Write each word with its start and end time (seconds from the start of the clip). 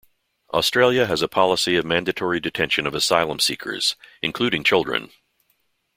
Australia 0.51 1.05
has 1.05 1.21
a 1.21 1.27
policy 1.27 1.75
of 1.75 1.85
mandatory 1.85 2.39
detention 2.39 2.87
of 2.87 2.95
asylum 2.95 3.39
seekers, 3.39 3.95
including 4.23 4.63
children. 4.63 5.11